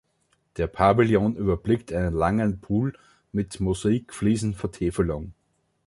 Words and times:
Der 0.57 0.65
Pavillon 0.65 1.35
überblickt 1.35 1.93
einen 1.93 2.15
langen 2.15 2.59
Pool 2.59 2.93
mit 3.31 3.59
Mosaikfliesen-Vertäfelung. 3.59 5.35